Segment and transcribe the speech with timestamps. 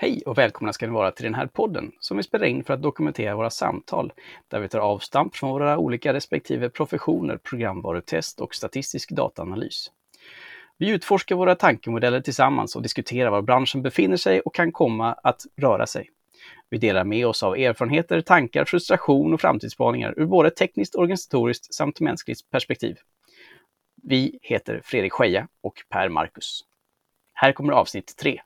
[0.00, 2.74] Hej och välkomna ska ni vara till den här podden som vi spelar in för
[2.74, 4.12] att dokumentera våra samtal
[4.48, 9.90] där vi tar avstamp från våra olika respektive professioner, programvarutest och statistisk dataanalys.
[10.76, 15.42] Vi utforskar våra tankemodeller tillsammans och diskuterar var branschen befinner sig och kan komma att
[15.56, 16.10] röra sig.
[16.70, 22.00] Vi delar med oss av erfarenheter, tankar, frustration och framtidsspaningar ur både tekniskt, organisatoriskt samt
[22.00, 22.96] mänskligt perspektiv.
[24.02, 26.60] Vi heter Fredrik Scheja och Per Marcus.
[27.32, 28.40] Här kommer avsnitt 3.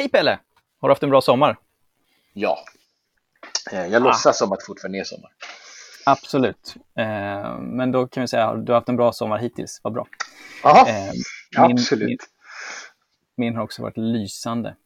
[0.00, 0.38] Hej Pelle!
[0.80, 1.56] Har du haft en bra sommar?
[2.32, 2.58] Ja.
[3.72, 4.32] Eh, jag låtsas ah.
[4.32, 5.30] som att fortfarande är sommar.
[6.06, 6.74] Absolut.
[6.98, 9.80] Eh, men då kan vi säga att du har haft en bra sommar hittills.
[9.82, 10.06] Vad bra.
[10.62, 11.12] Ja, eh,
[11.56, 12.20] absolut.
[13.36, 14.76] Min, min, har också varit lysande.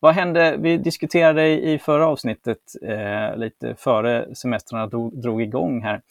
[0.00, 0.56] Vad hände?
[0.58, 6.02] Vi diskuterade i förra avsnittet, eh, lite före semestrarna drog, drog igång här,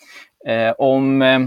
[0.45, 1.39] eh, om eh,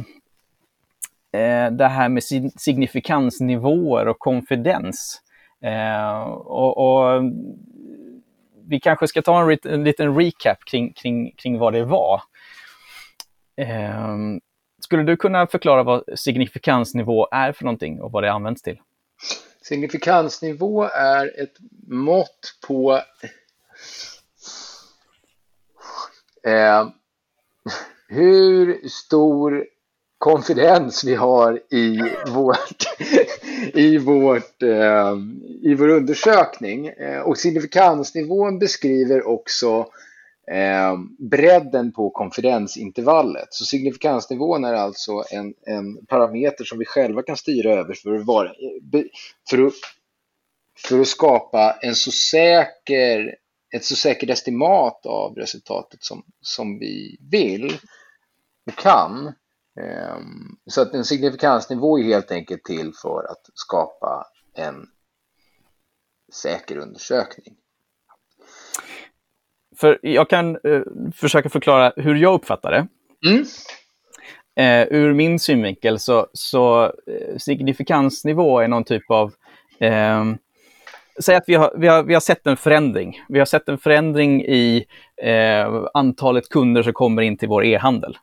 [1.70, 2.24] det här med
[2.56, 5.20] signifikansnivåer och konfidens.
[5.64, 7.22] Eh, och, och,
[8.66, 12.22] vi kanske ska ta en, en liten recap kring, kring, kring vad det var.
[13.56, 14.16] Eh,
[14.78, 18.80] skulle du kunna förklara vad signifikansnivå är för någonting och vad det används till?
[19.62, 21.56] Signifikansnivå är ett
[21.88, 23.00] mått på
[26.46, 26.88] eh,
[28.08, 29.66] hur stor
[30.18, 32.84] konfidens vi har i, vårt,
[33.74, 35.16] i, vårt, eh,
[35.62, 36.86] i vår undersökning.
[36.86, 39.86] Eh, och signifikansnivån beskriver också
[40.50, 43.48] eh, bredden på konfidensintervallet.
[43.50, 48.26] Så signifikansnivån är alltså en, en parameter som vi själva kan styra över för att,
[48.26, 48.52] vara,
[49.50, 49.72] för att,
[50.88, 53.36] för att skapa en så säker,
[53.74, 57.78] ett så säkert estimat av resultatet som, som vi vill
[58.66, 59.32] och kan.
[59.80, 64.86] Ehm, så att en signifikansnivå är helt enkelt till för att skapa en
[66.32, 67.54] säker undersökning.
[69.76, 70.82] För jag kan uh,
[71.14, 72.86] försöka förklara hur jag uppfattar det.
[73.30, 73.44] Mm.
[74.60, 79.32] Uh, ur min synvinkel så, så uh, signifikansnivå är någon typ av
[79.82, 80.34] uh,
[81.20, 83.22] Säg att vi har, vi, har, vi har sett en förändring.
[83.28, 84.84] Vi har sett en förändring i
[85.94, 88.18] antalet kunder som kommer in till vår e-handel.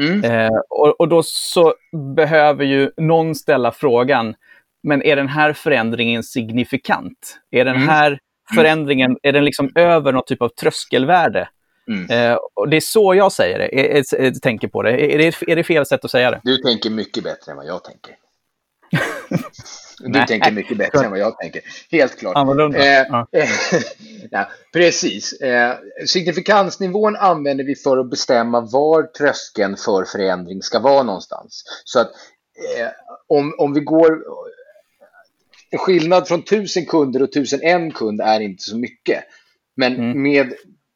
[0.00, 0.24] Mm.
[0.24, 1.74] Eh, och, och, då så
[2.16, 4.34] behöver ju någon ställa frågan,
[4.82, 7.38] men är den här förändringen signifikant?
[7.50, 7.88] Är den mm.
[7.88, 8.18] här mm.
[8.54, 11.48] förändringen, är den liksom över något typ av tröskelvärde?
[11.88, 12.10] Mm.
[12.10, 15.14] Eh, och det är så jag säger det, är, är, är, tänker på det.
[15.14, 15.52] Är, det.
[15.52, 16.40] är det fel sätt att säga det?
[16.44, 18.14] Du tänker mycket bättre än vad jag tänker.
[20.00, 20.26] Du Nej.
[20.26, 21.62] tänker mycket bättre än vad jag tänker.
[21.90, 22.36] Helt klart.
[22.36, 22.78] Annorlunda.
[22.78, 23.26] Eh, ja.
[24.30, 25.32] ja, precis.
[25.32, 31.64] Eh, signifikansnivån använder vi för att bestämma var tröskeln för förändring ska vara någonstans.
[31.84, 32.10] Så att
[32.78, 32.88] eh,
[33.26, 34.18] om, om vi går...
[35.72, 39.24] En skillnad från tusen kunder och tusen en kund är inte så mycket.
[39.76, 40.22] Men mm.
[40.22, 40.52] med,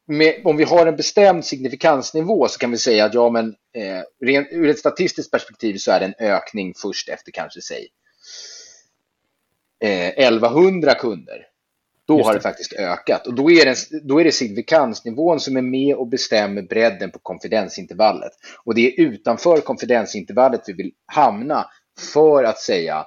[0.07, 4.27] med, om vi har en bestämd signifikansnivå så kan vi säga att ja, men, eh,
[4.27, 7.87] ren, ur ett statistiskt perspektiv så är det en ökning först efter kanske säg
[9.83, 11.45] eh, 1100 kunder.
[12.07, 15.61] Då har det faktiskt ökat och då är, det, då är det signifikansnivån som är
[15.61, 18.31] med och bestämmer bredden på konfidensintervallet.
[18.63, 21.65] Och det är utanför konfidensintervallet vi vill hamna
[22.13, 23.05] för att säga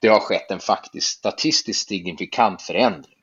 [0.00, 3.18] det har skett en faktisk statistiskt signifikant förändring.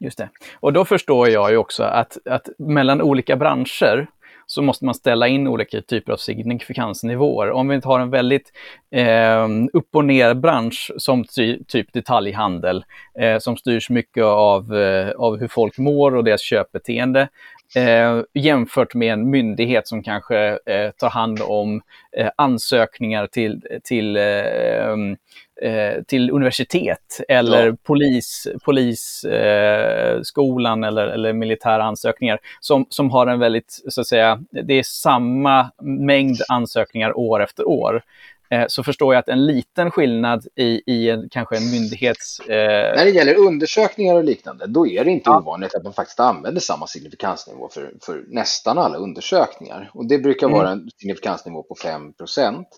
[0.00, 0.30] Just det.
[0.60, 4.06] Och då förstår jag ju också att, att mellan olika branscher
[4.50, 7.50] så måste man ställa in olika typer av signifikansnivåer.
[7.50, 8.52] Om vi tar en väldigt
[8.90, 12.84] eh, upp och ner bransch som ty typ detaljhandel,
[13.20, 17.28] eh, som styrs mycket av, eh, av hur folk mår och deras köpbeteende,
[17.76, 21.80] eh, jämfört med en myndighet som kanske eh, tar hand om
[22.16, 25.16] eh, ansökningar till, till, ehm,
[25.62, 27.76] eh, eh till universitet eller ja.
[27.82, 34.74] polis, polisskolan eller, eller militära ansökningar som, som har en väldigt, så att säga, det
[34.74, 38.02] är samma mängd ansökningar år efter år.
[38.50, 42.40] Eh, så förstår jag att en liten skillnad i, i en, kanske en myndighets...
[42.40, 42.96] Eh...
[42.96, 45.38] När det gäller undersökningar och liknande, då är det inte ja.
[45.38, 49.90] ovanligt att man faktiskt använder samma signifikansnivå för, för nästan alla undersökningar.
[49.94, 50.58] Och det brukar mm.
[50.58, 52.68] vara en signifikansnivå på 5 procent.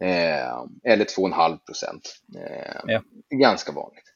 [0.00, 2.16] Eh, eller 2,5 procent.
[2.36, 3.02] Eh, ja.
[3.30, 4.14] Ganska vanligt.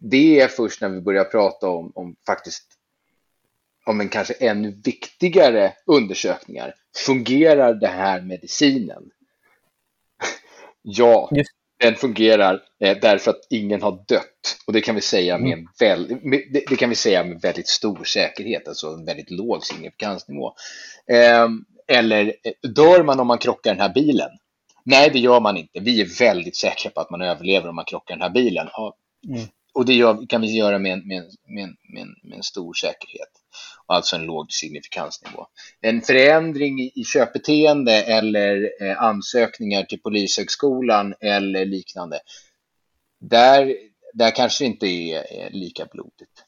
[0.00, 2.64] Det är först när vi börjar prata om, om faktiskt
[3.86, 6.74] om en kanske ännu viktigare undersökningar.
[7.06, 9.02] Fungerar det här medicinen?
[10.82, 11.30] Ja,
[11.80, 14.56] den fungerar eh, därför att ingen har dött.
[14.66, 15.68] Och det kan vi säga med, en mm.
[15.80, 19.64] väl, med, det, det, kan vi säga med väldigt stor säkerhet, alltså en väldigt låg
[19.64, 20.54] signifikansnivå.
[21.06, 21.48] Eh,
[21.88, 24.30] eller dör man om man krockar den här bilen?
[24.90, 25.80] Nej, det gör man inte.
[25.80, 28.68] Vi är väldigt säkra på att man överlever om man krockar den här bilen.
[29.28, 29.48] Mm.
[29.74, 31.76] Och det gör, kan vi göra med, med, med,
[32.22, 33.28] med, en stor säkerhet
[33.88, 35.46] alltså en låg signifikansnivå.
[35.80, 42.20] En förändring i köpbeteende eller eh, ansökningar till Polishögskolan eller liknande,
[43.20, 43.76] där,
[44.14, 46.44] där kanske inte är lika blodigt.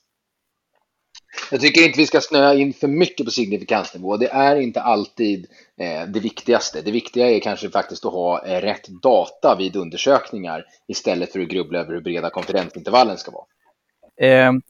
[1.51, 4.17] Jag tycker inte vi ska snöa in för mycket på signifikansnivå.
[4.17, 5.47] Det är inte alltid
[5.81, 6.83] eh, det viktigaste.
[6.83, 11.49] Det viktiga är kanske faktiskt att ha eh, rätt data vid undersökningar istället för att
[11.49, 13.45] grubbla över hur breda konfidensintervallen ska vara.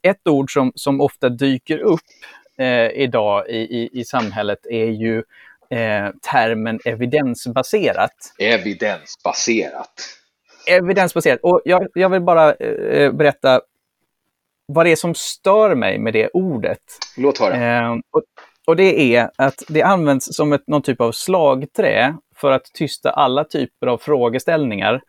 [0.03, 2.01] ett ord som, som ofta dyker upp
[2.59, 5.23] eh, idag i, i, i samhället är ju
[6.33, 8.35] termen evidensbaserat.
[8.39, 9.93] Evidensbaserat.
[10.67, 11.41] Evidensbaserat.
[11.43, 13.61] Och jag, jag vill bara eh, berätta
[14.75, 16.79] vad det är som stör mig med det ordet.
[17.17, 17.79] Låt höra.
[17.79, 18.23] Eh, och,
[18.67, 23.11] och, det är att det används som ett, någon typ av slagträ för att tysta
[23.11, 25.01] alla typer av frågeställningar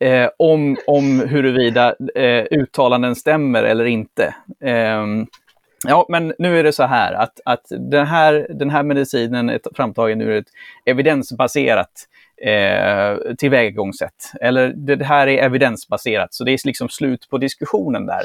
[0.00, 4.34] eh, om, om huruvida eh, uttalanden stämmer eller inte.
[4.64, 5.26] Ehm,
[5.88, 9.60] Ja, men nu är det så här att, att den, här, den här medicinen är
[9.74, 10.46] framtagen ur ett
[10.84, 11.92] evidensbaserat
[12.42, 14.32] eh, tillvägagångssätt.
[14.40, 18.22] Eller det här är evidensbaserat, så det är liksom slut på diskussionen där.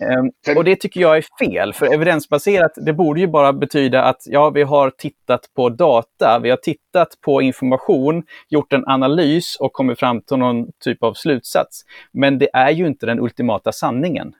[0.00, 4.22] Eh, och det tycker jag är fel, för evidensbaserat, det borde ju bara betyda att
[4.26, 9.72] ja, vi har tittat på data, vi har tittat på information, gjort en analys och
[9.72, 11.84] kommit fram till någon typ av slutsats.
[12.12, 14.34] Men det är ju inte den ultimata sanningen.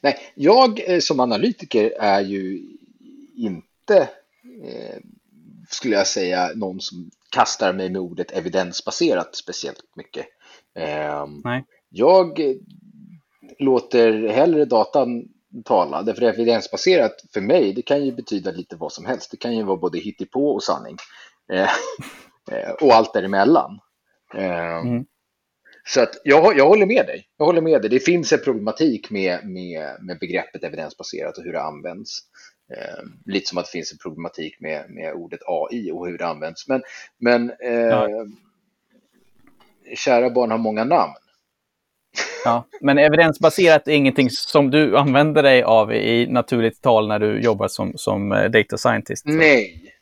[0.00, 2.62] Nej, jag eh, som analytiker är ju
[3.36, 3.96] inte,
[4.64, 4.96] eh,
[5.68, 10.26] skulle jag säga, någon som kastar mig med ordet evidensbaserat speciellt mycket.
[10.78, 11.64] Eh, Nej.
[11.88, 12.40] Jag
[13.58, 15.24] låter hellre datan
[15.64, 19.30] tala, därför evidensbaserat för mig, det kan ju betyda lite vad som helst.
[19.30, 20.96] Det kan ju vara både hittepå och sanning.
[21.52, 21.62] Eh,
[22.52, 23.78] eh och allt däremellan.
[24.34, 25.04] Eh, mm.
[25.88, 27.28] Så att jag, jag håller med dig.
[27.36, 27.90] Jag håller med dig.
[27.90, 32.18] Det finns en problematik med, med, med begreppet evidensbaserat och hur det används.
[32.72, 36.26] Eh, lite som att det finns en problematik med, med ordet AI och hur det
[36.26, 36.68] används.
[36.68, 36.82] Men,
[37.18, 38.26] men eh, ja.
[39.96, 41.12] kära barn har många namn.
[42.44, 47.40] Ja, men evidensbaserat är ingenting som du använder dig av i naturligt tal när du
[47.40, 49.22] jobbar som, som eh, data scientist?
[49.22, 49.30] Så.
[49.30, 49.92] Nej,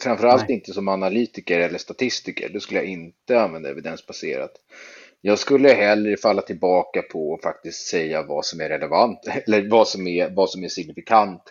[0.00, 0.54] framförallt Nej.
[0.54, 2.48] inte som analytiker eller statistiker.
[2.48, 4.50] Då skulle jag inte använda evidensbaserat.
[5.20, 9.88] Jag skulle hellre falla tillbaka på att faktiskt säga vad som är relevant eller vad
[9.88, 11.42] som är, vad som är signifikant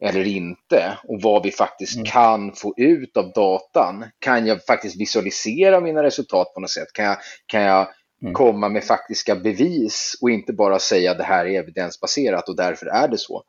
[0.00, 2.06] eller inte och vad vi faktiskt mm.
[2.06, 4.04] kan få ut av datan.
[4.18, 6.92] Kan jag faktiskt visualisera mina resultat på något sätt?
[6.92, 7.16] Kan jag,
[7.46, 7.88] kan jag
[8.22, 8.34] mm.
[8.34, 13.08] komma med faktiska bevis och inte bara säga det här är evidensbaserat och därför är
[13.08, 13.42] det så?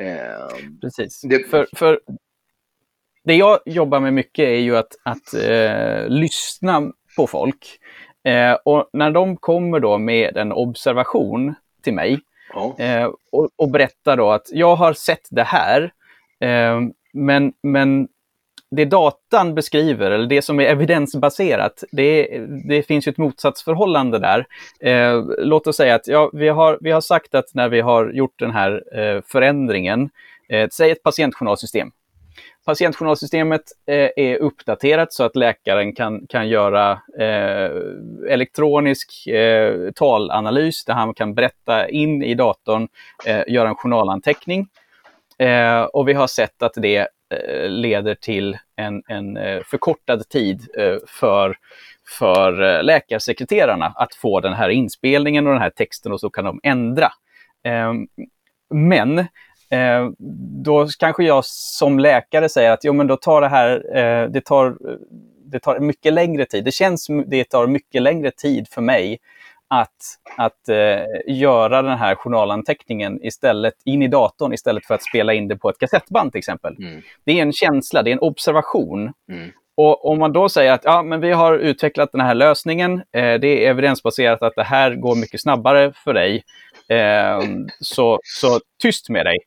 [0.00, 1.20] Eh, Precis.
[1.20, 2.00] Det, för, för
[3.24, 7.78] det jag jobbar med mycket är ju att, att eh, lyssna på folk.
[8.24, 12.20] Eh, och när de kommer då med en observation till mig
[12.78, 15.92] eh, och, och, berättar då att jag har sett det här,
[16.40, 18.08] Ehm, men, men
[18.70, 24.46] det datan beskriver, eller det som är evidensbaserat, det, det finns ju ett motsatsförhållande där.
[24.80, 28.10] Eh, låt oss säga att ja, vi, har, vi har sagt att när vi har
[28.10, 30.10] gjort den här eh, förändringen,
[30.48, 31.90] eh, säg ett patientjournalsystem,
[32.66, 37.70] patientjournalsystemet eh, är uppdaterat så att läkaren kan, kan göra eh,
[38.28, 42.88] elektronisk eh, talanalys där han kan berätta in i datorn,
[43.26, 44.68] eh, göra en journalanteckning.
[45.38, 50.68] Eh, och vi har sett att det eh, leder till en, en eh, förkortad tid
[50.78, 51.56] eh, för,
[52.18, 56.44] för eh, läkarsekreterarna att få den här inspelningen och den här texten och så kan
[56.44, 57.08] de ändra.
[58.74, 59.26] Men
[59.70, 60.10] Eh,
[60.64, 64.40] då kanske jag som läkare säger att jo, men då tar det här, eh, det,
[64.40, 64.76] tar,
[65.44, 66.64] det tar mycket längre tid.
[66.64, 69.18] Det känns det tar mycket längre tid för mig
[69.68, 69.96] att,
[70.36, 75.48] att eh, göra den här journalanteckningen istället in i datorn istället för att spela in
[75.48, 76.76] det på ett kassettband till exempel.
[76.78, 77.02] Mm.
[77.24, 79.12] Det är en känsla, det är en observation.
[79.32, 79.50] Mm.
[79.76, 83.34] Och om man då säger att ja, men vi har utvecklat den här lösningen, eh,
[83.40, 86.44] det är evidensbaserat att det här går mycket snabbare för dig,
[86.88, 87.40] eh,
[87.80, 89.38] så, så tyst med dig.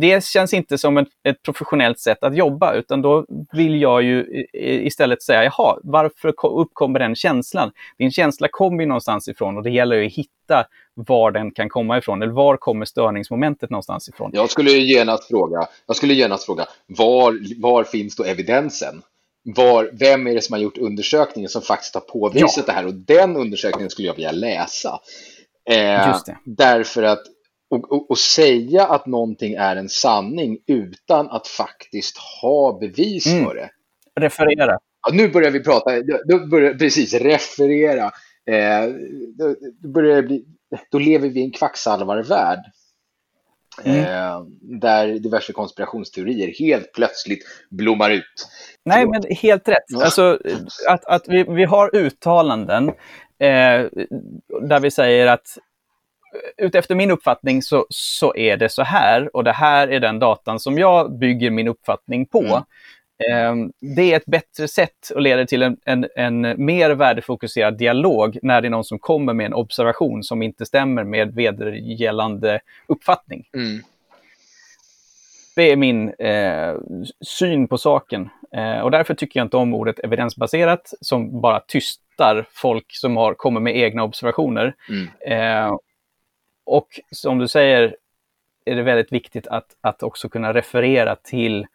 [0.00, 4.46] Det känns inte som ett, ett, professionellt sätt att jobba, utan då vill jag ju
[4.52, 7.70] istället säga, jaha, varför uppkommer den känslan?
[7.98, 11.68] Din känsla kommer ju någonstans ifrån och det gäller ju att hitta var den kan
[11.68, 14.30] komma ifrån, eller var kommer störningsmomentet någonstans ifrån?
[14.34, 19.02] Jag skulle genast fråga, jag skulle genast fråga var, var finns då evidensen?
[19.42, 22.62] var, vem är det som har gjort undersökningen som faktiskt har påvisat ja.
[22.66, 25.00] det här och den undersökningen skulle jag vilja läsa.
[25.70, 27.22] Eh, därför att
[27.70, 33.44] och, och, och, säga att någonting är en sanning utan att faktiskt ha bevis mm.
[33.44, 33.70] för det.
[34.20, 34.78] Referera.
[35.06, 35.90] Ja, nu börjar vi prata,
[36.24, 38.04] då börjar, precis, referera.
[38.46, 38.90] Eh,
[39.38, 40.44] då, då, börjar bli,
[40.90, 42.60] då lever vi i en kvacksalvarvärld.
[43.84, 44.00] Mm.
[44.00, 48.48] Eh, där diverse konspirationsteorier helt plötsligt blommar ut.
[48.84, 49.84] Nej, men helt rätt.
[49.88, 50.04] Ja.
[50.04, 50.38] Alltså,
[50.88, 52.88] att, att vi, vi har uttalanden
[53.38, 53.86] eh,
[54.62, 55.58] där vi säger att
[56.56, 60.60] utefter min uppfattning så, så är det så här och det här är den datan
[60.60, 62.42] som jag bygger min uppfattning på.
[62.42, 62.62] Mm.
[63.28, 68.38] Ehm, det är ett bättre sätt och leder till en, en, en, mer värdefokuserad dialog
[68.42, 73.48] när det är någon som kommer med en observation som inte stämmer med vedergällande uppfattning.
[73.54, 73.82] Mm.
[75.56, 76.74] Det är min eh,
[77.20, 78.28] syn på saken.
[78.54, 83.34] Eh, och därför tycker jag inte om ordet evidensbaserat som bara tystar folk som har,
[83.34, 84.74] kommer med egna observationer.
[84.88, 85.08] Mm.
[85.26, 85.76] Eh,
[86.70, 87.96] och som du säger
[88.64, 91.66] är det väldigt viktigt att, att också kunna referera till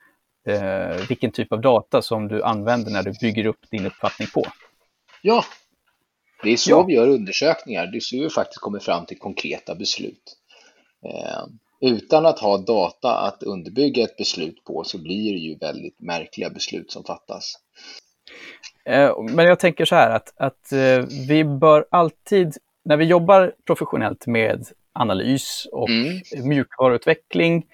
[0.48, 4.44] eh, vilken typ av data som du använder när du bygger upp din uppfattning på.
[5.22, 5.46] Ja,
[6.44, 6.84] det är så ja.
[6.84, 7.88] vi gör undersökningar.
[7.88, 10.38] Det är så vi faktiskt kommer fram till konkreta beslut.
[11.06, 11.46] Eh,
[11.82, 16.50] utan att ha data att underbygga ett beslut på så blir det ju väldigt märkliga
[16.50, 17.54] beslut som fattas.
[18.86, 23.54] Eh, men jag tänker så här att, att eh, vi bör alltid, när vi jobbar
[23.66, 26.22] professionellt med analys och mm.
[26.44, 27.66] mjukvaruutveckling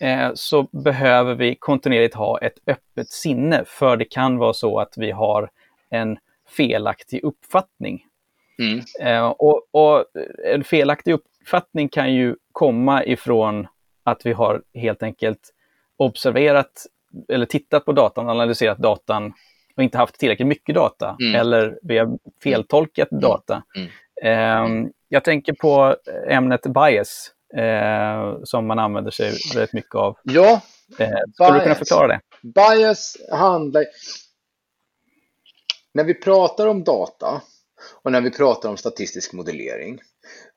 [0.00, 4.94] eh, så behöver vi kontinuerligt ha ett öppet sinne för det kan vara så att
[4.96, 5.50] vi har
[5.90, 6.18] en
[6.56, 8.04] felaktig uppfattning.
[8.58, 8.80] Mm.
[9.00, 10.04] Eh, och, och,
[10.44, 13.66] en felaktig uppfattning kan ju komma ifrån
[14.04, 15.54] att vi har helt enkelt
[15.96, 16.86] observerat
[17.28, 19.32] eller tittat på datan, analyserat datan
[19.76, 21.34] och inte haft tillräckligt mycket data mm.
[21.34, 23.22] eller vi har feltolkat mm.
[23.22, 23.62] data.
[24.22, 24.66] Eh,
[25.08, 25.96] jag tänker på
[26.28, 30.16] ämnet bias eh, som man använder sig väldigt mycket av.
[30.22, 30.60] Ja,
[30.98, 32.20] eh, Skulle du kunna förklara det?
[32.42, 33.84] Bias handlar...
[35.94, 37.42] När vi pratar om data
[38.02, 40.00] och när vi pratar om statistisk modellering,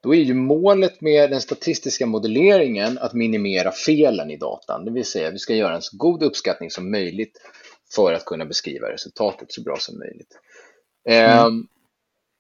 [0.01, 4.86] då är ju målet med den statistiska modelleringen att minimera felen i datan.
[4.86, 7.41] Det vill säga, vi ska göra en så god uppskattning som möjligt
[7.96, 10.39] för att kunna beskriva resultatet så bra som möjligt.
[11.10, 11.67] Mm.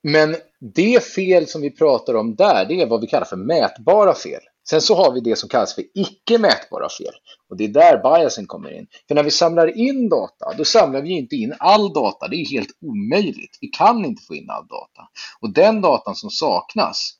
[0.03, 4.13] Men det fel som vi pratar om där, det är vad vi kallar för mätbara
[4.15, 4.41] fel.
[4.69, 7.13] Sen så har vi det som kallas för icke mätbara fel.
[7.49, 8.87] Och det är där biasen kommer in.
[9.07, 12.27] För när vi samlar in data, då samlar vi inte in all data.
[12.27, 13.57] Det är helt omöjligt.
[13.61, 15.07] Vi kan inte få in all data.
[15.39, 17.11] Och den datan som saknas,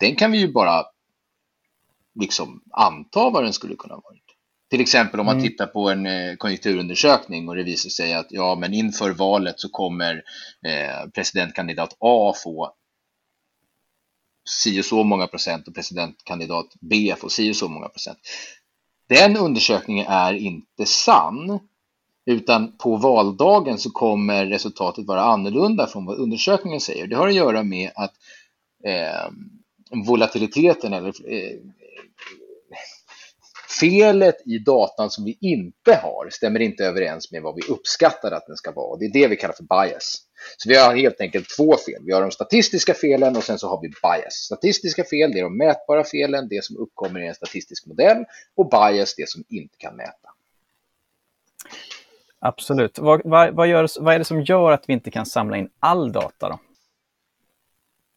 [0.00, 0.84] den kan vi ju bara
[2.20, 4.14] liksom anta vad den skulle kunna vara.
[4.70, 5.48] Till exempel om man mm.
[5.48, 9.68] tittar på en eh, konjunkturundersökning och det visar sig att ja, men inför valet så
[9.68, 10.22] kommer
[10.66, 12.74] eh, presidentkandidat A få
[14.48, 18.18] si och så många procent och presidentkandidat B får si och så många procent.
[19.08, 21.58] Den undersökningen är inte sann,
[22.26, 27.06] utan på valdagen så kommer resultatet vara annorlunda från vad undersökningen säger.
[27.06, 28.12] Det har att göra med att
[28.84, 29.30] eh,
[30.06, 31.58] volatiliteten eller eh,
[33.80, 38.46] felet i datan som vi inte har stämmer inte överens med vad vi uppskattar att
[38.46, 38.98] den ska vara.
[38.98, 40.16] Det är det vi kallar för bias.
[40.56, 42.02] Så vi har helt enkelt två fel.
[42.06, 44.34] Vi har de statistiska felen och sen så har vi bias.
[44.34, 48.24] Statistiska fel, det är de mätbara felen, det som uppkommer i en statistisk modell
[48.56, 50.28] och bias, det som inte kan mäta.
[52.38, 52.98] Absolut.
[52.98, 55.68] Vad, vad, vad, gör, vad är det som gör att vi inte kan samla in
[55.78, 56.58] all data då?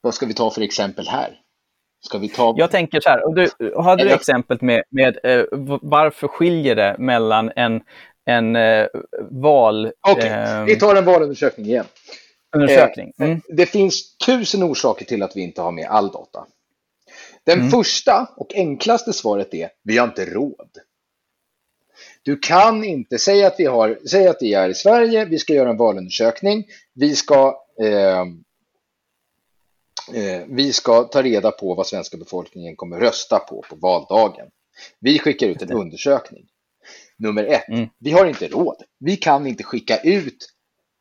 [0.01, 1.41] Vad ska vi ta för exempel här?
[1.99, 2.55] Ska vi ta...
[2.57, 5.43] Jag tänker så här, och du, hade du exemplet med, med eh,
[5.81, 7.81] varför skiljer det mellan en,
[8.25, 8.87] en eh,
[9.29, 9.91] val...
[10.01, 10.59] Okej, okay.
[10.59, 11.85] eh, vi tar en valundersökning igen.
[12.55, 13.13] Undersökning.
[13.19, 13.41] Eh, mm.
[13.49, 16.45] Det finns tusen orsaker till att vi inte har med all data.
[17.43, 17.71] Den mm.
[17.71, 20.69] första och enklaste svaret är vi har inte råd.
[22.23, 25.53] Du kan inte säga att vi har, säg att vi är i Sverige, vi ska
[25.53, 28.25] göra en valundersökning, vi ska eh, eh,
[30.47, 34.47] vi ska ta reda på vad svenska befolkningen kommer rösta på på valdagen.
[34.99, 36.47] Vi skickar ut en undersökning.
[37.17, 37.89] Nummer ett, mm.
[37.99, 38.83] vi har inte råd.
[38.99, 40.53] Vi kan inte skicka ut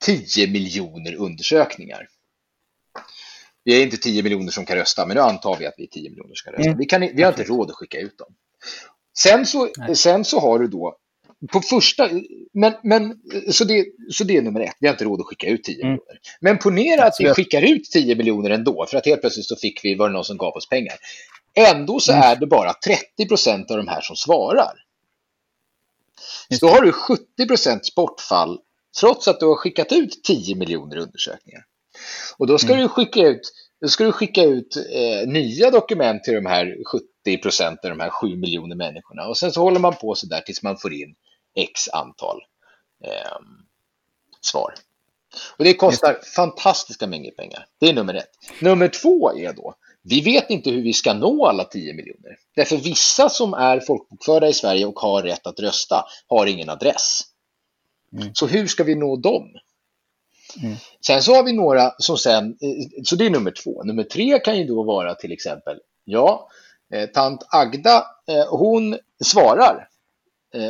[0.04, 2.08] 10 miljoner undersökningar.
[3.64, 5.88] Vi är inte 10 miljoner som kan rösta, men nu antar vi att vi är
[5.88, 6.68] 10 miljoner som kan rösta.
[6.68, 6.78] Mm.
[6.78, 8.34] Vi, kan, vi har inte råd att skicka ut dem.
[9.18, 10.98] Sen så, sen så har du då
[11.52, 12.10] på första,
[12.52, 15.48] men, men, så, det, så det är nummer ett, vi har inte råd att skicka
[15.48, 15.88] ut 10 mm.
[15.88, 16.18] miljoner.
[16.40, 19.84] Men ponera att vi skickar ut 10 miljoner ändå, för att helt plötsligt så fick
[19.84, 20.94] vi, var det någon som gav oss pengar.
[21.54, 22.22] Ändå så mm.
[22.22, 24.72] är det bara 30 procent av de här som svarar.
[26.60, 28.58] Så har du 70 procents bortfall
[29.00, 31.64] trots att du har skickat ut 10 miljoner undersökningar.
[32.38, 32.82] Och då ska mm.
[32.82, 33.40] du skicka ut,
[33.80, 38.10] då ska du skicka ut eh, nya dokument till de här 70 procenten, de här
[38.10, 39.26] 7 miljoner människorna.
[39.28, 41.14] Och sen så håller man på så där tills man får in
[41.56, 42.42] x antal
[43.04, 43.38] eh,
[44.40, 44.74] svar.
[45.56, 47.66] Och det kostar fantastiska mängder pengar.
[47.78, 48.30] Det är nummer ett.
[48.60, 49.74] Nummer två är då,
[50.08, 52.38] vi vet inte hur vi ska nå alla 10 miljoner.
[52.54, 57.22] Därför vissa som är folkbokförda i Sverige och har rätt att rösta har ingen adress.
[58.12, 58.34] Mm.
[58.34, 59.50] Så hur ska vi nå dem?
[60.62, 60.76] Mm.
[61.06, 62.56] Sen så har vi några som sen,
[63.04, 63.82] så det är nummer två.
[63.84, 66.48] Nummer tre kan ju då vara till exempel, ja,
[66.92, 69.84] eh, tant Agda, eh, hon svarar, eh,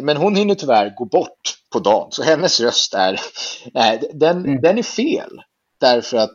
[0.03, 3.21] men hon hinner tyvärr gå bort på dagen, så hennes röst är,
[4.19, 4.61] den, mm.
[4.61, 5.41] den är fel.
[5.81, 6.33] Därför att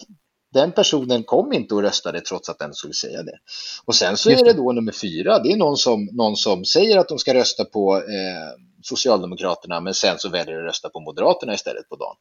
[0.53, 3.37] den personen kom inte och röstade trots att den skulle säga det.
[3.85, 6.97] Och sen så är det då nummer fyra, det är någon som, någon som säger
[6.97, 11.53] att de ska rösta på eh, Socialdemokraterna men sen så väljer att rösta på Moderaterna
[11.53, 12.15] istället på dagen.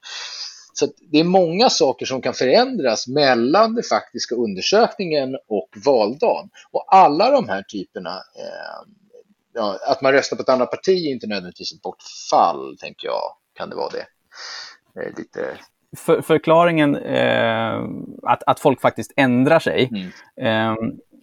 [0.73, 6.49] Så det är många saker som kan förändras mellan den faktiska undersökningen och valdagen.
[6.73, 8.87] Och alla de här typerna, eh,
[9.53, 13.23] ja, att man röstar på ett annat parti är inte nödvändigtvis ett bortfall, tänker jag.
[13.55, 14.07] Kan det vara det?
[15.01, 15.59] Eh, lite
[15.97, 17.83] för, förklaringen eh,
[18.23, 19.91] att, att folk faktiskt ändrar sig.
[19.91, 20.11] Mm.
[20.41, 20.77] Eh,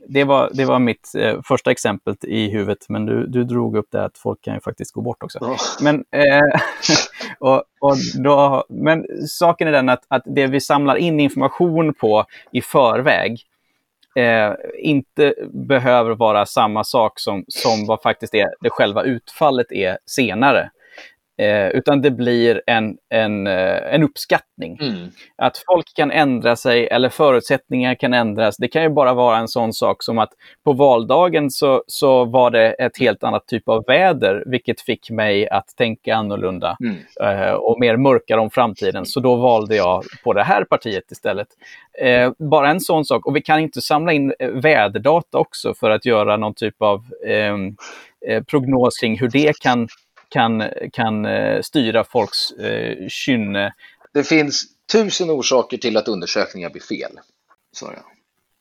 [0.09, 3.87] det, var, det var mitt eh, första exempel i huvudet, men du, du drog upp
[3.91, 5.39] det att folk kan ju faktiskt gå bort också.
[5.39, 5.57] Oh.
[5.81, 6.59] Men, eh,
[7.39, 12.25] och, och då, men saken är den att, att det vi samlar in information på
[12.51, 13.41] i förväg
[14.17, 15.33] eh, inte
[15.67, 20.69] behöver vara samma sak som, som vad faktiskt är det själva utfallet är senare.
[21.37, 24.77] Eh, utan det blir en, en, eh, en uppskattning.
[24.81, 25.07] Mm.
[25.37, 28.57] Att folk kan ändra sig eller förutsättningar kan ändras.
[28.57, 30.29] Det kan ju bara vara en sån sak som att
[30.65, 35.49] på valdagen så, så var det ett helt annat typ av väder, vilket fick mig
[35.49, 36.97] att tänka annorlunda mm.
[37.21, 39.05] eh, och mer mörkare om framtiden.
[39.05, 41.47] Så då valde jag på det här partiet istället.
[42.01, 43.25] Eh, bara en sån sak.
[43.25, 47.05] Och vi kan inte samla in eh, väderdata också för att göra någon typ av
[47.27, 47.75] ehm,
[48.27, 49.87] eh, prognos kring hur det kan
[50.29, 53.73] kan, kan eh, styra folks eh, kynne.
[54.13, 57.11] Det finns tusen orsaker till att undersökningar blir fel.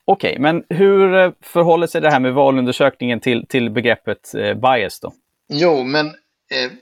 [0.05, 4.55] Okej, okay, men hur eh, förhåller sig det här med valundersökningen till, till begreppet eh,
[4.55, 5.13] bias då?
[5.49, 6.73] Jo, men eh,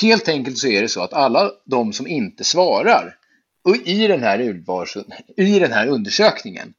[0.00, 3.16] helt enkelt så är det så att alla de som inte svarar
[3.84, 4.96] i den här, urvars,
[5.36, 6.74] i den här undersökningen,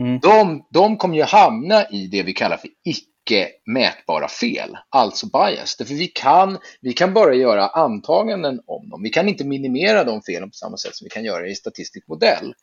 [0.00, 0.18] mm.
[0.18, 5.26] de, de kommer ju hamna i det vi kallar för icke icke mätbara fel, alltså
[5.26, 5.76] bias.
[5.76, 9.02] Därför vi kan, vi kan bara göra antaganden om dem.
[9.02, 12.08] Vi kan inte minimera de felen på samma sätt som vi kan göra i statistisk
[12.08, 12.54] modell.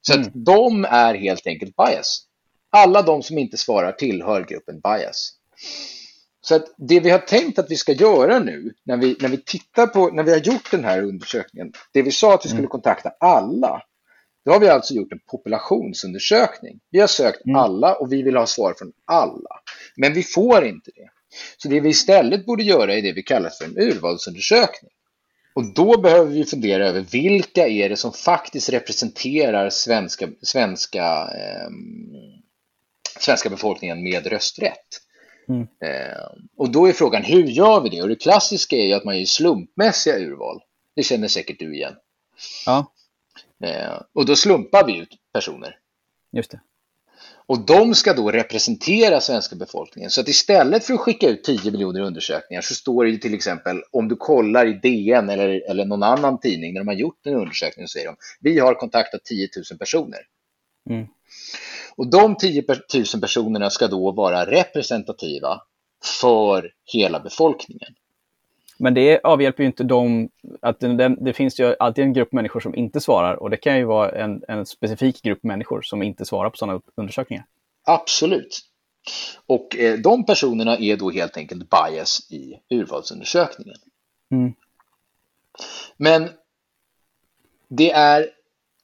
[0.00, 0.26] Så mm.
[0.26, 2.24] att de är helt enkelt bias.
[2.70, 5.32] Alla de som inte svarar tillhör gruppen bias.
[6.40, 9.42] Så att det vi har tänkt att vi ska göra nu när vi, när vi
[9.44, 12.60] tittar på, när vi har gjort den här undersökningen, det vi sa att vi skulle
[12.60, 12.70] mm.
[12.70, 13.82] kontakta alla,
[14.48, 16.80] då har vi alltså gjort en populationsundersökning.
[16.90, 17.56] Vi har sökt mm.
[17.56, 19.60] alla och vi vill ha svar från alla.
[19.96, 21.10] Men vi får inte det.
[21.56, 24.90] Så det vi istället borde göra är det vi kallar för en urvalsundersökning.
[25.54, 31.70] Och då behöver vi fundera över vilka är det som faktiskt representerar svenska, svenska, eh,
[33.20, 35.00] svenska befolkningen med rösträtt.
[35.48, 35.62] Mm.
[35.62, 36.24] Eh,
[36.56, 38.02] och då är frågan, hur gör vi det?
[38.02, 40.60] Och det klassiska är ju att man gör slumpmässiga urval.
[40.96, 41.94] Det känner säkert du igen.
[42.66, 42.92] Ja.
[43.64, 45.78] Eh, och då slumpar vi ut personer.
[46.32, 46.60] Just det.
[47.48, 50.10] Och de ska då representera svenska befolkningen.
[50.10, 53.82] Så att istället för att skicka ut 10 miljoner undersökningar så står det till exempel
[53.90, 57.34] om du kollar i DN eller, eller någon annan tidning när de har gjort en
[57.34, 60.18] undersökning så säger de vi har kontaktat 10 000 personer.
[60.90, 61.06] Mm.
[61.96, 65.62] Och de 10 000 personerna ska då vara representativa
[66.20, 67.94] för hela befolkningen.
[68.78, 70.28] Men det avhjälper ju inte dem,
[70.62, 73.78] att det, det, finns ju alltid en grupp människor som inte svarar och det kan
[73.78, 77.44] ju vara en, en specifik grupp människor som inte svarar på sådana undersökningar.
[77.84, 78.60] Absolut.
[79.46, 83.76] Och eh, de personerna är då helt enkelt bias i urvalsundersökningen.
[84.30, 84.54] Mm.
[85.96, 86.28] Men
[87.68, 88.30] det är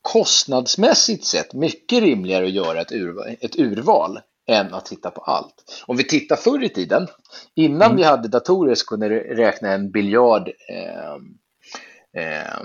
[0.02, 5.85] kostnadsmässigt sett mycket rimligare att göra ett urval, ett urval än att titta på allt.
[5.87, 7.09] Om vi tittar förr i tiden,
[7.54, 7.96] innan mm.
[7.96, 11.14] vi hade datorer så kunde vi räkna en biljard eh,
[12.22, 12.61] eh,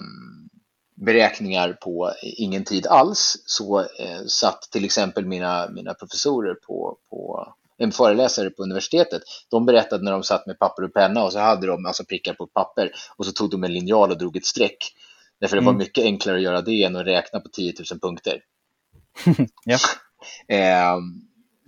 [0.96, 3.44] beräkningar på ingen tid alls.
[3.46, 9.66] Så eh, satt till exempel mina, mina professorer på, på en föreläsare på universitetet, de
[9.66, 12.48] berättade när de satt med papper och penna och så hade de alltså prickar på
[12.48, 14.78] papper och så tog de en linjal och drog ett streck.
[15.40, 15.64] Därför mm.
[15.64, 15.80] det var mm.
[15.80, 18.42] mycket enklare att göra det än att räkna på 10 000 punkter.
[19.66, 19.78] ja.
[20.56, 20.98] eh,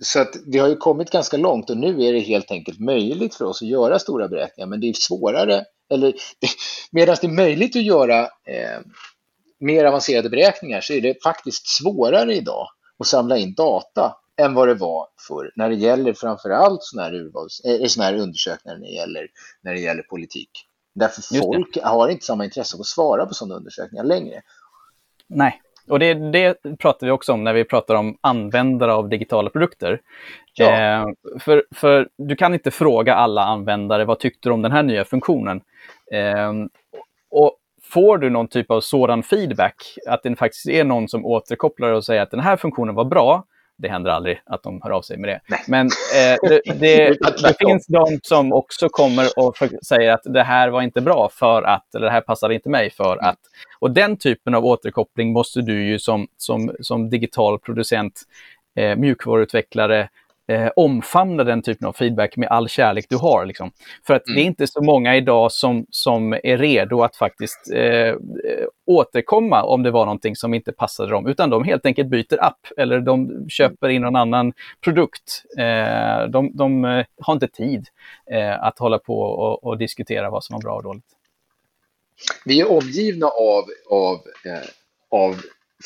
[0.02, 3.34] så att vi har ju kommit ganska långt och nu är det helt enkelt möjligt
[3.34, 6.14] för oss att göra stora beräkningar, men det är svårare eller
[6.90, 8.80] medan det är möjligt att göra eh,
[9.60, 12.66] mer avancerade beräkningar så är det faktiskt svårare idag
[12.98, 17.14] att samla in data än vad det var för när det gäller framförallt sådana här,
[17.14, 19.28] urvals, äh, såna här undersökningar när det gäller,
[19.62, 20.50] när det gäller politik.
[20.94, 24.42] Därför folk har inte samma intresse av att svara på sådana undersökningar längre.
[25.28, 29.50] Nej, och det, det pratar vi också om när vi pratar om användare av digitala
[29.50, 30.00] produkter.
[30.54, 30.70] Ja.
[30.70, 31.06] Eh,
[31.40, 35.04] för, för du kan inte fråga alla användare vad tyckte du om den här nya
[35.04, 35.60] funktionen.
[36.12, 36.52] Eh,
[37.30, 39.76] och får du någon typ av sådan feedback,
[40.08, 43.44] att det faktiskt är någon som återkopplar och säger att den här funktionen var bra,
[43.78, 45.40] det händer aldrig att de hör av sig med det.
[45.48, 45.60] Nej.
[45.68, 49.56] Men eh, det, det, det finns de som också kommer och
[49.86, 52.90] säger att det här var inte bra för att, eller det här passade inte mig
[52.90, 53.38] för att.
[53.78, 58.22] Och den typen av återkoppling måste du ju som, som, som digital producent,
[58.76, 60.08] eh, mjukvaruutvecklare,
[60.52, 63.46] eh, omfamna den typen av feedback med all kärlek du har.
[63.46, 63.70] Liksom.
[64.06, 64.36] För att mm.
[64.36, 68.14] det är inte så många idag som, som är redo att faktiskt eh,
[68.86, 72.66] återkomma om det var någonting som inte passade dem, utan de helt enkelt byter app
[72.76, 75.44] eller de köper in någon annan produkt.
[75.58, 77.86] Eh, de, de eh, har inte tid
[78.30, 81.04] eh, att hålla på och, och, diskutera vad som var bra och dåligt.
[82.44, 84.68] Vi är omgivna av, av, eh,
[85.10, 85.36] av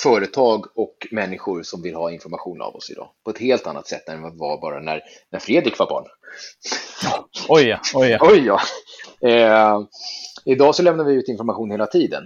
[0.02, 4.08] företag och människor som vill ha information av oss idag på ett helt annat sätt
[4.08, 6.04] än vad det var bara när, när Fredrik var barn.
[7.48, 8.18] Oj ja, oj ja.
[8.20, 8.60] Oj, ja.
[9.28, 9.80] Eh,
[10.44, 12.22] idag så lämnar vi ut information hela tiden.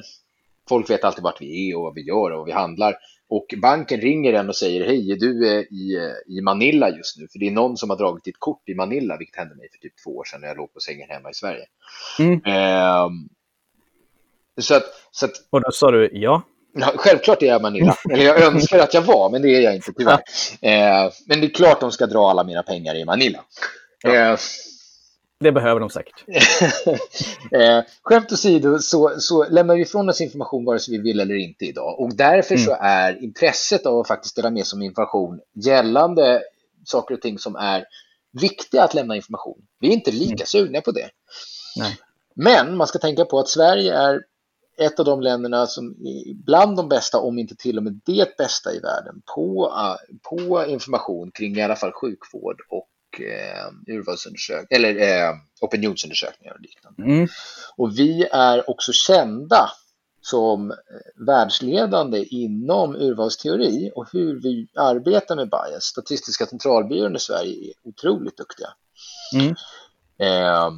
[0.69, 2.97] Folk vet alltid vart vi är och vad vi gör och vad vi handlar.
[3.29, 7.29] Och banken ringer en och säger hej, du är i, i Manila just nu?
[7.33, 9.79] För det är någon som har dragit ditt kort i Manila, vilket hände mig för
[9.79, 11.67] typ två år sedan när jag låg på sängen hemma i Sverige.
[12.19, 12.41] Mm.
[12.45, 13.09] Eh,
[14.61, 16.43] så att, så att, och då sa du ja?
[16.73, 17.97] Ja, självklart är jag Manila.
[18.11, 20.23] Eller jag önskar att jag var, men det är jag inte tyvärr.
[20.63, 23.39] Eh, men det är klart de ska dra alla mina pengar i Manila.
[24.07, 24.37] Eh,
[25.41, 26.25] det behöver de säkert.
[27.53, 31.35] eh, skämt åsido så, så lämnar vi ifrån oss information vare sig vi vill eller
[31.35, 32.01] inte idag.
[32.01, 32.67] Och därför mm.
[32.67, 36.43] så är intresset av att faktiskt dela med sig av information gällande
[36.85, 37.85] saker och ting som är
[38.41, 39.59] viktiga att lämna information.
[39.81, 40.47] Vi är inte lika mm.
[40.47, 41.11] sugna på det.
[41.77, 41.97] Nej.
[42.35, 44.21] Men man ska tänka på att Sverige är
[44.79, 48.37] ett av de länderna som är bland de bästa, om inte till och med det
[48.37, 49.73] bästa i världen, på,
[50.23, 57.03] på information kring i alla fall sjukvård och eh, urvalsundersökningar, eller eh, opinionsundersökningar och liknande.
[57.03, 57.29] Mm.
[57.77, 59.71] Och vi är också kända
[60.21, 60.77] som eh,
[61.27, 65.85] världsledande inom urvalsteori och hur vi arbetar med bias.
[65.85, 68.69] Statistiska centralbyrån i Sverige är otroligt duktiga.
[69.35, 69.55] Mm.
[70.19, 70.71] Eh,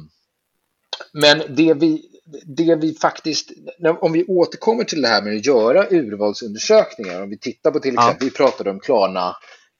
[1.13, 2.12] men det vi,
[2.45, 3.51] det vi faktiskt,
[3.99, 7.93] om vi återkommer till det här med att göra urvalsundersökningar, om vi tittar på till
[7.93, 8.25] exempel, ja.
[8.25, 9.35] vi pratade om Klarna,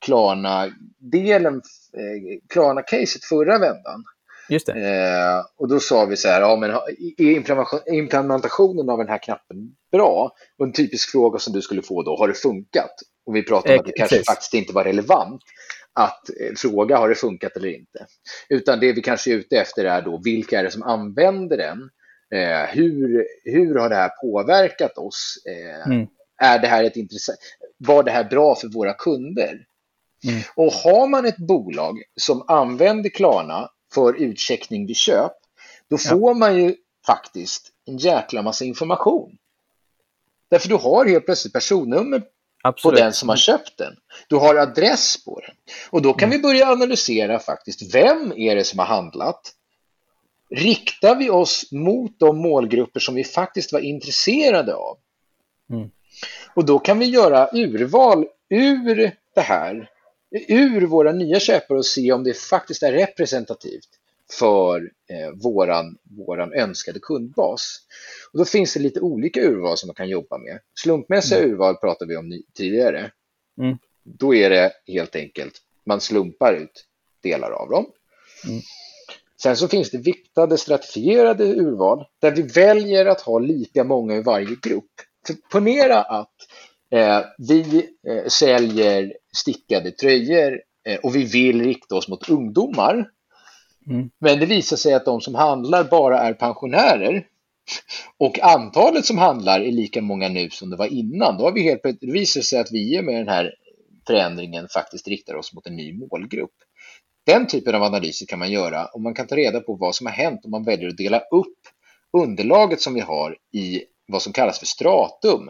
[0.05, 1.55] Klarna-delen,
[1.97, 4.03] eh, Klarna-caset förra vändan.
[4.49, 4.73] Just det.
[4.73, 6.71] Eh, och då sa vi så här, ja, men
[7.17, 10.31] är implementationen av den här knappen bra?
[10.57, 12.95] Och en typisk fråga som du skulle få då, har det funkat?
[13.25, 15.41] Och vi pratade om att det kanske faktiskt inte var relevant
[15.93, 18.05] att eh, fråga har det funkat eller inte.
[18.49, 21.89] Utan det vi kanske är ute efter är då vilka är det som använder den?
[22.33, 25.37] Eh, hur, hur har det här påverkat oss?
[25.45, 26.07] Eh, mm.
[26.37, 27.37] Är det här ett intressant?
[27.77, 29.65] Var det här bra för våra kunder?
[30.23, 30.41] Mm.
[30.55, 35.31] Och har man ett bolag som använder Klarna för utcheckning vid köp,
[35.89, 36.33] då får ja.
[36.33, 39.37] man ju faktiskt en jäkla massa information.
[40.49, 42.23] Därför du har helt plötsligt personnummer
[42.63, 42.99] Absolut.
[42.99, 43.93] på den som har köpt den.
[44.27, 45.55] Du har adress på den.
[45.89, 46.37] Och då kan mm.
[46.37, 49.53] vi börja analysera faktiskt, vem är det som har handlat?
[50.55, 54.97] Riktar vi oss mot de målgrupper som vi faktiskt var intresserade av?
[55.69, 55.89] Mm.
[56.53, 59.89] Och då kan vi göra urval ur det här,
[60.47, 63.89] ur våra nya köpare och se om det faktiskt är representativt
[64.39, 67.79] för eh, våran, våran önskade kundbas.
[68.31, 70.59] Och då finns det lite olika urval som man kan jobba med.
[70.79, 71.51] Slumpmässiga mm.
[71.51, 73.11] urval pratade vi om tidigare.
[73.61, 73.77] Mm.
[74.03, 75.53] Då är det helt enkelt,
[75.85, 76.85] man slumpar ut
[77.21, 77.85] delar av dem.
[78.47, 78.61] Mm.
[79.41, 84.21] Sen så finns det viktade stratifierade urval där vi väljer att ha lika många i
[84.21, 84.91] varje grupp.
[85.27, 86.35] För ponera att
[86.91, 93.09] eh, vi eh, säljer stickade tröjor eh, och vi vill rikta oss mot ungdomar.
[93.87, 94.09] Mm.
[94.19, 97.27] Men det visar sig att de som handlar bara är pensionärer.
[98.17, 101.37] Och antalet som handlar är lika många nu som det var innan.
[101.37, 103.53] Då har vi helt, det visar sig att vi med den här
[104.07, 106.51] förändringen faktiskt riktar oss mot en ny målgrupp.
[107.25, 110.07] Den typen av analyser kan man göra och man kan ta reda på vad som
[110.07, 111.57] har hänt om man väljer att dela upp
[112.13, 115.49] underlaget som vi har i vad som kallas för stratum.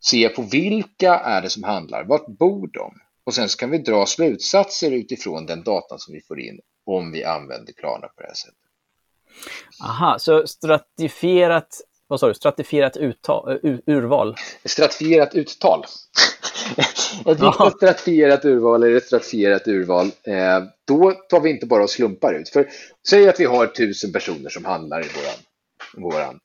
[0.00, 2.94] Se på vilka är det som handlar, vart bor de?
[3.24, 7.12] Och sen så kan vi dra slutsatser utifrån den datan som vi får in om
[7.12, 8.56] vi använder Klarna på det här sättet.
[9.82, 11.80] Aha, så stratifierat,
[12.12, 14.36] vad sa du, stratifierat uttal, urval?
[14.64, 15.84] Stratifierat uttal.
[17.26, 20.06] ett riktigt stratifierat urval är ett stratifierat urval.
[20.06, 22.48] Eh, då tar vi inte bara och slumpar ut.
[22.48, 22.68] För
[23.08, 25.38] säg att vi har tusen personer som handlar i våran,
[26.10, 26.40] våran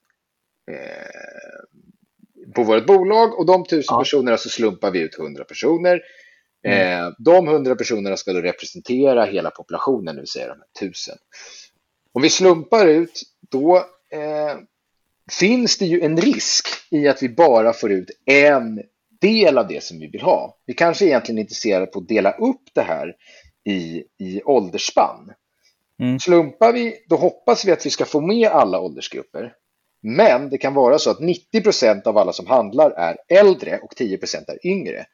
[0.70, 3.98] eh, på vårt bolag och de tusen ja.
[3.98, 6.00] personerna så slumpar vi ut hundra personer.
[6.66, 7.04] Mm.
[7.04, 11.16] Eh, de hundra personerna ska då representera hela populationen, det vill säga de här tusen.
[12.12, 13.76] Om vi slumpar ut, då
[14.12, 14.56] eh,
[15.32, 18.82] finns det ju en risk i att vi bara får ut en
[19.20, 20.58] del av det som vi vill ha.
[20.66, 23.14] Vi kanske egentligen är intresserade på att dela upp det här
[23.68, 25.32] i, i åldersspann.
[26.02, 26.18] Mm.
[26.18, 29.52] Slumpar vi, då hoppas vi att vi ska få med alla åldersgrupper.
[30.02, 33.96] Men det kan vara så att 90 procent av alla som handlar är äldre och
[33.96, 35.06] 10 procent är yngre.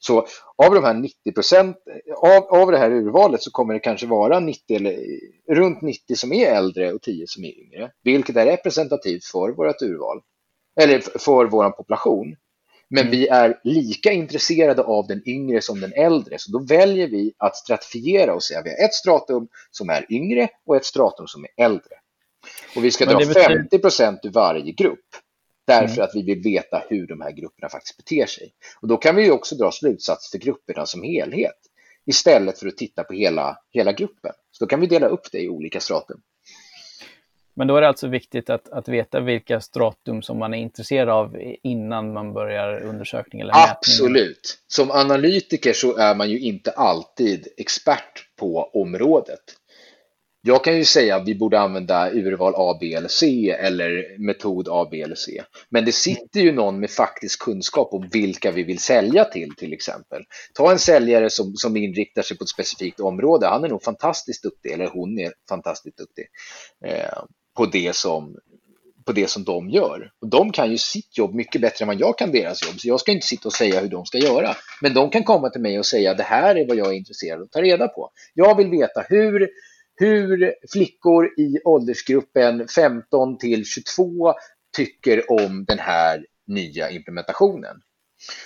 [0.00, 0.26] Så
[0.56, 1.76] av de här 90 procent
[2.16, 4.98] av, av det här urvalet så kommer det kanske vara 90 eller,
[5.48, 9.82] runt 90 som är äldre och 10 som är yngre, vilket är representativt för vårt
[9.82, 10.20] urval
[10.80, 12.36] eller för vår population.
[12.88, 13.10] Men mm.
[13.10, 17.56] vi är lika intresserade av den yngre som den äldre, så då väljer vi att
[17.56, 21.44] stratifiera och säga att vi har ett stratum som är yngre och ett stratum som
[21.44, 21.94] är äldre.
[22.76, 23.48] Och vi ska dra betyder...
[23.48, 25.06] 50 procent ur varje grupp.
[25.66, 26.04] Därför mm.
[26.04, 28.52] att vi vill veta hur de här grupperna faktiskt beter sig.
[28.80, 31.58] Och då kan vi också dra slutsats för grupperna som helhet.
[32.06, 34.32] Istället för att titta på hela, hela gruppen.
[34.50, 36.20] Så då kan vi dela upp det i olika stratum.
[37.54, 41.08] Men då är det alltså viktigt att, att veta vilka stratum som man är intresserad
[41.08, 43.72] av innan man börjar undersökning eller mätning?
[43.76, 44.58] Absolut.
[44.66, 49.40] Som analytiker så är man ju inte alltid expert på området.
[50.44, 54.68] Jag kan ju säga att vi borde använda urval A, B eller C eller metod
[54.70, 55.42] A, B eller C.
[55.68, 59.72] Men det sitter ju någon med faktisk kunskap om vilka vi vill sälja till till
[59.72, 60.22] exempel.
[60.54, 63.46] Ta en säljare som, som inriktar sig på ett specifikt område.
[63.46, 66.26] Han är nog fantastiskt duktig, eller hon är fantastiskt duktig
[66.86, 67.22] eh,
[67.56, 68.36] på, det som,
[69.06, 70.10] på det som de gör.
[70.20, 72.80] Och de kan ju sitt jobb mycket bättre än vad jag kan deras jobb.
[72.80, 74.56] Så jag ska inte sitta och säga hur de ska göra.
[74.80, 77.38] Men de kan komma till mig och säga det här är vad jag är intresserad
[77.38, 78.10] av att ta reda på.
[78.34, 79.48] Jag vill veta hur
[79.94, 84.34] hur flickor i åldersgruppen 15 till 22
[84.76, 87.76] tycker om den här nya implementationen.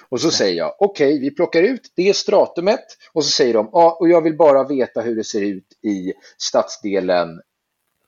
[0.08, 3.68] Och så säger jag, okej, okay, vi plockar ut det stratumet och så säger de,
[3.72, 7.40] ja, och jag vill bara veta hur det ser ut i stadsdelen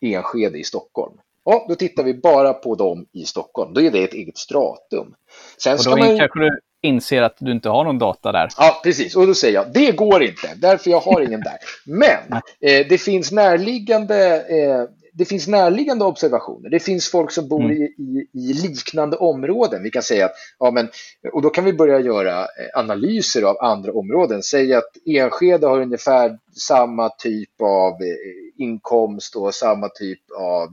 [0.01, 1.19] Enskede i Stockholm.
[1.45, 3.75] Ja, då tittar vi bara på dem i Stockholm.
[3.75, 5.15] Då är det ett eget stratum.
[5.59, 6.19] Sen och då man...
[6.19, 8.49] kanske du inser att du inte har någon data där.
[8.57, 9.17] Ja, precis.
[9.17, 11.57] Och då säger jag, det går inte, därför jag har ingen där.
[11.85, 16.71] Men eh, det, finns närliggande, eh, det finns närliggande observationer.
[16.71, 17.77] Det finns folk som bor mm.
[17.77, 19.83] i, i, i, liknande områden.
[19.83, 20.89] Vi kan säga att, ja men,
[21.33, 24.43] och då kan vi börja göra eh, analyser av andra områden.
[24.43, 30.69] Säg att Enskede har ungefär samma typ av eh, inkomst och samma typ av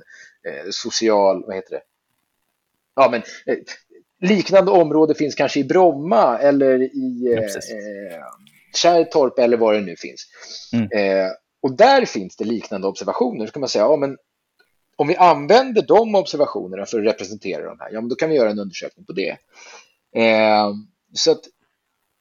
[0.48, 1.82] eh, social, vad heter det?
[2.96, 3.22] Ja, men
[4.26, 7.44] liknande område finns kanske i Bromma eller i eh,
[8.76, 10.28] Kärrtorp eller var det nu finns.
[10.74, 10.90] Mm.
[10.92, 13.46] Eh, och där finns det liknande observationer.
[13.46, 14.18] Så kan man säga, ja, men
[14.96, 18.36] om vi använder de observationerna för att representera de här, ja, men då kan vi
[18.36, 19.38] göra en undersökning på det.
[20.16, 20.74] Eh,
[21.14, 21.36] så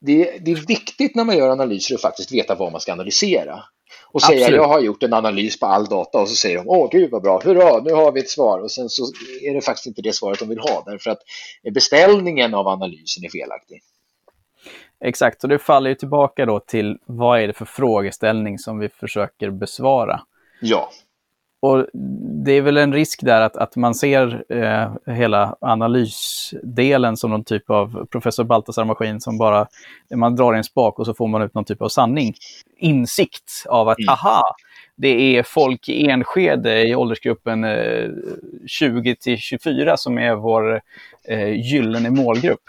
[0.00, 3.64] det, det, är viktigt när man gör analyser att faktiskt veta vad man ska analysera
[4.02, 4.56] och säga Absolut.
[4.56, 7.22] jag har gjort en analys på all data och så säger de åh gud vad
[7.22, 9.02] bra, hurra, nu har vi ett svar och sen så
[9.42, 11.22] är det faktiskt inte det svaret de vill ha därför att
[11.74, 13.82] beställningen av analysen är felaktig.
[15.04, 18.88] Exakt, och det faller ju tillbaka då till vad är det för frågeställning som vi
[18.88, 20.20] försöker besvara.
[20.60, 20.90] Ja.
[21.64, 21.86] Och
[22.44, 27.44] det är väl en risk där att, att man ser eh, hela analysdelen som någon
[27.44, 29.66] typ av professor Baltasar-maskin som bara,
[30.14, 32.34] man drar en spak och så får man ut någon typ av sanning.
[32.76, 34.08] Insikt av att, mm.
[34.08, 34.42] aha,
[34.96, 38.10] det är folk i Enskede i åldersgruppen eh,
[38.66, 40.80] 20 till 24 som är vår
[41.28, 42.64] eh, gyllene målgrupp.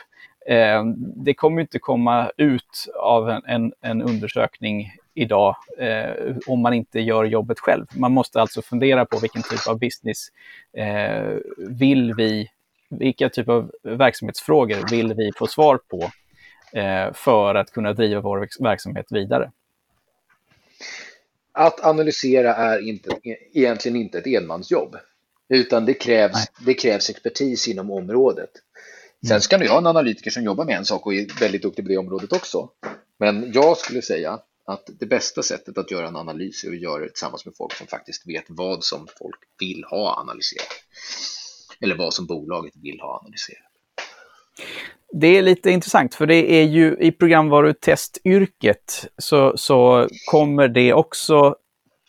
[0.48, 0.84] Eh,
[1.16, 7.00] det kommer inte komma ut av en, en, en undersökning idag eh, om man inte
[7.00, 7.86] gör jobbet själv.
[7.96, 10.28] Man måste alltså fundera på vilken typ av business
[10.78, 12.50] eh, vill vi,
[12.90, 16.12] vilka typ av verksamhetsfrågor vill vi få svar på
[16.80, 19.52] eh, för att kunna driva vår verksamhet vidare.
[21.52, 23.10] Att analysera är inte,
[23.54, 24.96] egentligen inte ett enmansjobb,
[25.50, 28.50] utan det krävs, det krävs expertis inom området.
[29.22, 29.42] Sen mm.
[29.42, 31.90] ska du ha en analytiker som jobbar med en sak och är väldigt duktig på
[31.90, 32.70] det området också.
[33.20, 37.04] Men jag skulle säga att det bästa sättet att göra en analys är att göra
[37.04, 40.68] det tillsammans med folk som faktiskt vet vad som folk vill ha analyserat.
[41.82, 43.72] Eller vad som bolaget vill ha analyserat.
[45.12, 51.56] Det är lite intressant, för det är ju i programvarutestyrket så, så kommer det också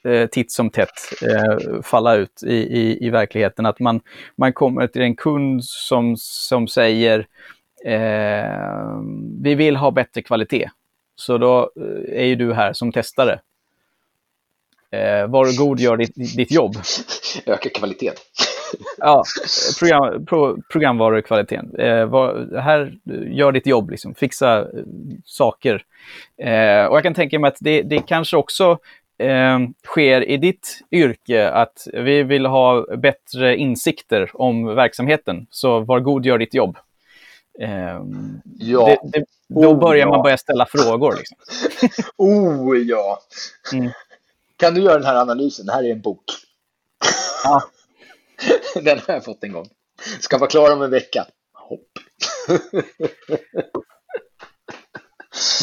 [0.05, 3.66] eh, titt som tätt eh, falla ut i, i, i verkligheten.
[3.66, 4.01] Att man,
[4.37, 7.27] man kommer till en kund som, som säger
[7.85, 9.01] eh,
[9.42, 10.71] vi vill ha bättre kvalitet.
[11.16, 13.40] Så då eh, är ju du här som testare.
[14.90, 16.76] Eh, var god, gör ditt, ditt jobb.
[17.46, 18.16] Öka kvaliteten.
[18.98, 19.24] ja,
[19.79, 21.76] program, pro, programvarukvaliteten.
[21.79, 22.94] Eh, var, här,
[23.31, 24.14] gör ditt jobb, liksom.
[24.14, 24.66] fixa eh,
[25.24, 25.83] saker.
[26.42, 28.79] Eh, och jag kan tänka mig att det, det kanske också
[29.18, 35.46] eh, sker i ditt yrke att vi vill ha bättre insikter om verksamheten.
[35.50, 36.79] Så var god, gör ditt jobb.
[37.61, 38.01] Eh,
[38.59, 38.87] ja.
[38.87, 41.16] Det, det, då oh, börjar man börja ställa frågor.
[41.16, 41.37] Liksom.
[42.16, 43.21] oh ja!
[43.73, 43.90] Mm.
[44.57, 45.66] Kan du göra den här analysen?
[45.66, 46.25] Det här är en bok.
[47.45, 47.62] Ja.
[48.83, 49.69] Den har jag fått en gång.
[50.21, 51.27] Ska vara klar om en vecka.
[51.53, 51.88] Hopp.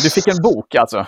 [0.04, 1.08] Du fick en bok alltså?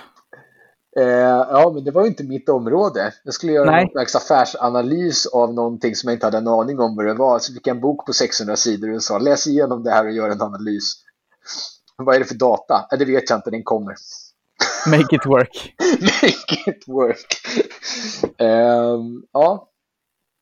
[0.99, 3.13] Eh, ja, men det var ju inte mitt område.
[3.23, 3.83] Jag skulle göra Nej.
[3.83, 7.39] en slags affärsanalys av någonting som jag inte hade en aning om vad det var.
[7.39, 10.11] Så fick jag en bok på 600 sidor och sa läs igenom det här och
[10.11, 10.93] gör en analys.
[11.97, 12.87] Vad är det för data?
[12.91, 13.95] Eh, det vet jag inte, den kommer.
[14.87, 15.75] Make it work.
[16.01, 17.41] Make it work.
[18.37, 18.99] Eh,
[19.31, 19.69] ja,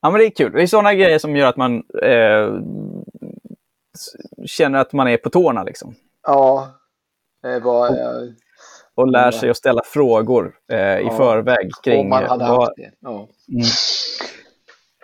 [0.04, 0.52] Ja, men det är kul.
[0.52, 2.60] Det är sådana grejer som gör att man eh,
[4.46, 5.64] känner att man är på tårna.
[5.64, 5.96] Liksom.
[6.28, 6.70] Ja.
[7.42, 7.90] Det var,
[8.96, 11.14] och, lär sig att ställa frågor eh, ja.
[11.14, 12.00] i förväg kring...
[12.00, 12.64] Om man hade vad...
[12.64, 12.92] haft det.
[13.00, 13.28] Ja.
[13.50, 13.66] Mm.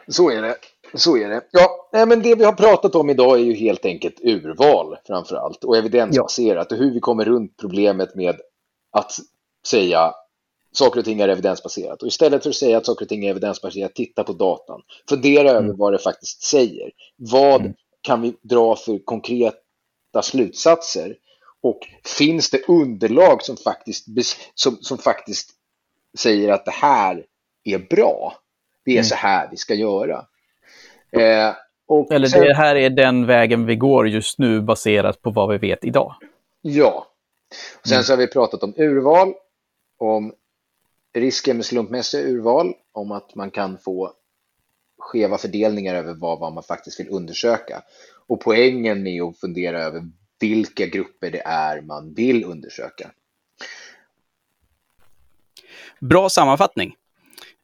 [0.07, 0.55] Så är det.
[0.93, 1.41] Så är det.
[1.51, 5.63] Ja, men det vi har pratat om idag är ju helt enkelt urval framför allt
[5.63, 6.75] och evidensbaserat ja.
[6.75, 8.35] och hur vi kommer runt problemet med
[8.91, 9.11] att
[9.67, 10.13] säga
[10.71, 12.01] saker och ting är evidensbaserat.
[12.01, 14.81] Och istället för att säga att saker och ting är evidensbaserat, titta på datan.
[15.09, 15.63] Fundera mm.
[15.63, 16.91] över vad det faktiskt säger.
[17.17, 17.73] Vad mm.
[18.01, 21.15] kan vi dra för konkreta slutsatser?
[21.61, 21.79] Och
[22.17, 24.05] finns det underlag som faktiskt,
[24.53, 25.51] som, som faktiskt
[26.17, 27.25] säger att det här
[27.63, 28.33] är bra?
[28.85, 29.03] Det är mm.
[29.03, 30.25] så här vi ska göra.
[31.11, 31.55] Eh,
[32.11, 35.57] Eller sen, det här är den vägen vi går just nu baserat på vad vi
[35.57, 36.15] vet idag.
[36.61, 37.07] Ja.
[37.81, 38.03] Och sen mm.
[38.03, 39.33] så har vi pratat om urval,
[39.97, 40.33] om
[41.13, 44.13] risken med slumpmässiga urval om att man kan få
[44.97, 47.83] skeva fördelningar över vad, vad man faktiskt vill undersöka.
[48.27, 50.01] Och poängen med att fundera över
[50.39, 53.11] vilka grupper det är man vill undersöka.
[55.99, 56.95] Bra sammanfattning.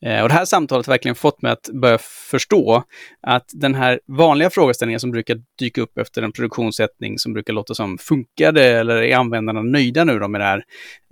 [0.05, 1.97] Eh, och det här samtalet har verkligen fått mig att börja
[2.31, 2.83] förstå
[3.21, 7.73] att den här vanliga frågeställningen som brukar dyka upp efter en produktionssättning som brukar låta
[7.73, 10.63] som funkar det eller är användarna nöjda nu då med det här?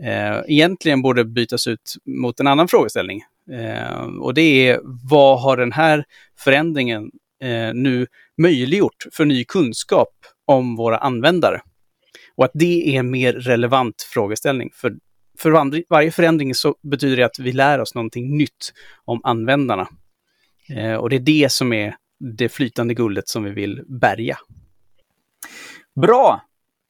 [0.03, 3.21] Eh, egentligen borde bytas ut mot en annan frågeställning.
[3.51, 6.05] Eh, och det är vad har den här
[6.39, 7.11] förändringen
[7.43, 10.13] eh, nu möjliggjort för ny kunskap
[10.45, 11.61] om våra användare?
[12.35, 14.69] Och att det är en mer relevant frågeställning.
[14.73, 14.93] För
[15.37, 15.51] för
[15.89, 18.73] varje förändring så betyder det att vi lär oss någonting nytt
[19.05, 19.87] om användarna.
[20.69, 24.37] Eh, och det är det som är det flytande guldet som vi vill bärga.
[26.01, 26.41] Bra!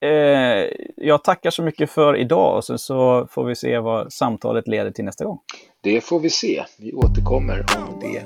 [0.04, 4.68] Eh, jag tackar så mycket för idag och sen så får vi se vad samtalet
[4.68, 5.38] leder till nästa gång.
[5.82, 6.64] Det får vi se.
[6.78, 8.22] Vi återkommer om det.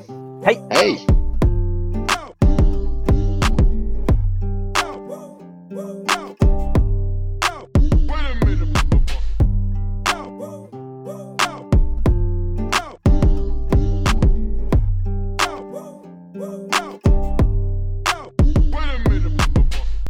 [0.47, 0.59] Hej!
[0.71, 1.28] Hej!